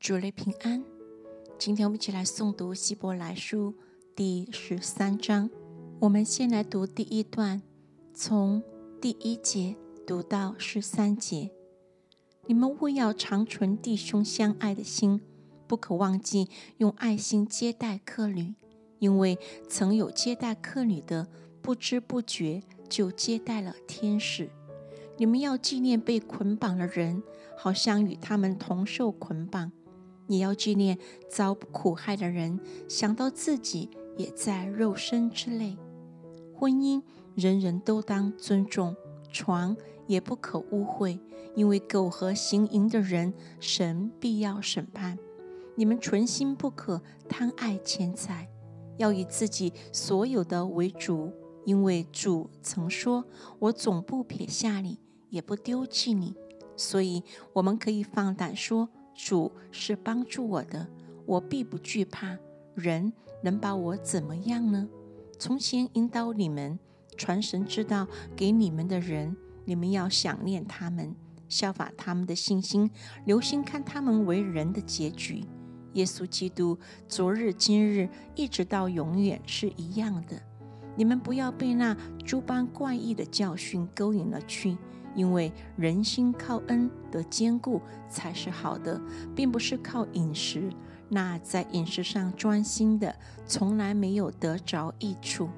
[0.00, 0.84] 主内平安。
[1.58, 3.74] 今天我们一起来诵读希伯来书
[4.14, 5.50] 第十三章。
[5.98, 7.60] 我们先来读第一段，
[8.14, 8.62] 从
[9.00, 9.76] 第一节
[10.06, 11.50] 读到十三节。
[12.46, 15.20] 你们务要长存弟兄相爱的心，
[15.66, 18.54] 不可忘记用爱心接待客旅，
[19.00, 19.36] 因为
[19.68, 21.26] 曾有接待客旅的，
[21.60, 24.48] 不知不觉就接待了天使。
[25.16, 27.22] 你们要纪念被捆绑的人，
[27.56, 29.72] 好像与他们同受捆绑。
[30.28, 30.96] 也要纪念
[31.28, 35.76] 遭苦害的人，想到自己也在肉身之内。
[36.54, 37.02] 婚姻
[37.34, 38.94] 人人都当尊重，
[39.32, 41.18] 床也不可污秽，
[41.54, 45.18] 因为苟合行淫的人，神必要审判。
[45.76, 48.48] 你们存心不可贪爱钱财，
[48.96, 51.32] 要以自己所有的为主，
[51.64, 53.24] 因为主曾说
[53.60, 54.98] ：“我总不撇下你，
[55.30, 56.34] 也不丢弃你。”
[56.76, 58.88] 所以我们可以放胆说。
[59.18, 60.86] 主是帮助我的，
[61.26, 62.38] 我必不惧怕。
[62.76, 63.12] 人
[63.42, 64.88] 能把我怎么样呢？
[65.40, 66.78] 从前引导你们
[67.16, 68.06] 传神之道
[68.36, 71.16] 给你们的人，你们要想念他们，
[71.48, 72.88] 效法他们的信心，
[73.24, 75.44] 留心看他们为人的结局。
[75.94, 76.78] 耶稣基督
[77.08, 80.40] 昨日、今日，一直到永远是一样的。
[80.98, 81.96] 你们不要被那
[82.26, 84.76] 诸般怪异的教训勾引了去。
[85.14, 89.00] 因为人心靠恩的坚固才是好的，
[89.34, 90.70] 并不是靠饮食。
[91.08, 95.48] 那在饮食上专心的，从来没有得着益处。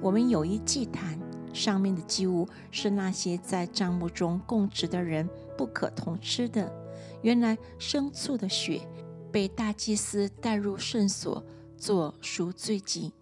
[0.00, 1.18] 我们有一祭坛，
[1.52, 6.72] 上面的祭物是那些在帐幕中供职的人不可同吃的。
[7.20, 8.80] 原来牲畜的血
[9.30, 11.44] 被大祭司带入圣所
[11.76, 13.12] 做赎罪祭，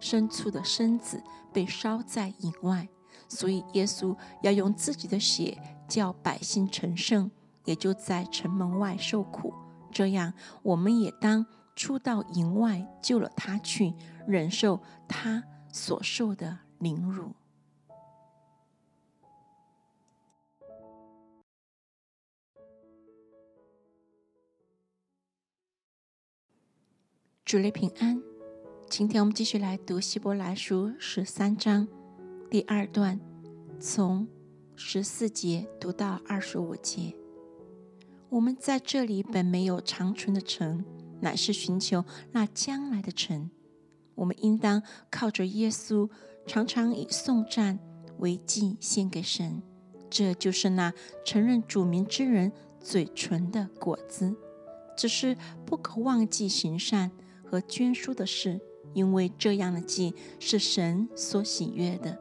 [0.00, 2.88] 牲畜的身子被烧在营外。
[3.28, 5.56] 所以，耶稣要用自己的血
[5.86, 7.30] 叫百姓成圣，
[7.64, 9.54] 也就在城门外受苦。
[9.92, 13.94] 这样，我们也当出到营外救了他去，
[14.26, 17.32] 忍受他所受的凌辱。
[27.44, 28.29] 主内平安。
[28.90, 31.86] 今天我们继续来读希伯来书十三章。
[32.50, 33.20] 第二段，
[33.78, 34.26] 从
[34.74, 37.14] 十四节读到二十五节。
[38.30, 40.84] 我们在这里本没有长存的城，
[41.20, 43.48] 乃是寻求那将来的城。
[44.16, 46.10] 我们应当靠着耶稣，
[46.44, 47.78] 常常以颂赞
[48.18, 49.62] 为祭献给神。
[50.10, 50.92] 这就是那
[51.24, 54.34] 承认主名之人嘴唇的果子。
[54.96, 57.12] 只是不可忘记行善
[57.44, 58.60] 和捐书的事，
[58.92, 62.18] 因为这样的祭是神所喜悦的。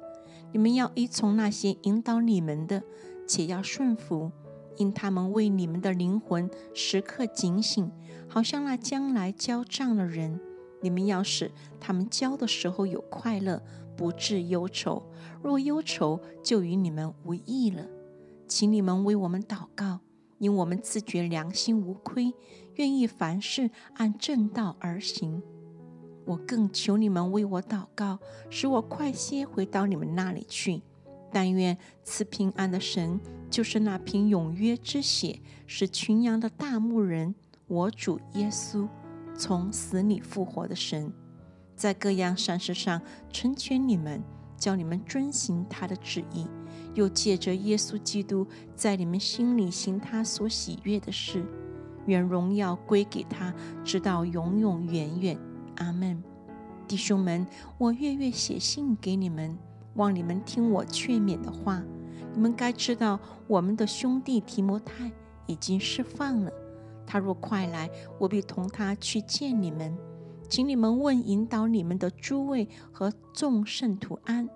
[0.51, 2.83] 你们要依从那些引导你们的，
[3.27, 4.31] 且要顺服，
[4.77, 7.91] 因他们为你们的灵魂时刻警醒，
[8.27, 10.39] 好像那将来交账的人。
[10.81, 13.61] 你们要使他们交的时候有快乐，
[13.97, 15.03] 不致忧愁；
[15.43, 17.85] 若忧愁，就与你们无益了。
[18.47, 19.99] 请你们为我们祷告，
[20.37, 22.33] 因我们自觉良心无亏，
[22.75, 25.43] 愿意凡事按正道而行。
[26.25, 28.19] 我更求你们为我祷告，
[28.49, 30.81] 使我快些回到你们那里去。
[31.31, 33.19] 但愿赐平安的神，
[33.49, 37.35] 就是那瓶永约之血使群羊的大牧人，
[37.67, 38.87] 我主耶稣
[39.35, 41.13] 从死里复活的神，
[41.75, 42.99] 在各样善事上
[43.31, 44.23] 成全你们，
[44.57, 46.47] 叫你们遵行他的旨意，
[46.95, 51.45] 又借着耶稣基督在你们心里行他所喜悦的事。
[52.07, 53.53] 愿荣耀归给他，
[53.83, 55.39] 直到永永远远。
[55.79, 56.23] 阿门，
[56.87, 57.45] 弟兄们，
[57.77, 59.57] 我月月写信给你们，
[59.95, 61.81] 望你们听我劝勉的话。
[62.33, 65.11] 你们该知道，我们的兄弟提摩太
[65.47, 66.51] 已经释放了。
[67.07, 67.89] 他若快来，
[68.19, 69.97] 我必同他去见你们。
[70.47, 74.47] 请你们问引导你们的诸位和众圣徒安。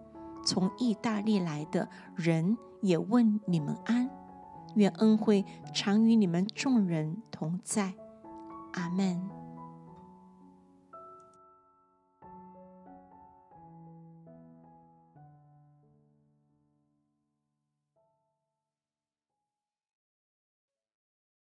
[0.45, 4.09] 从意大利来的人也问你们安。
[4.75, 7.94] 愿恩惠常与你们众人同在。
[8.73, 9.43] 阿门。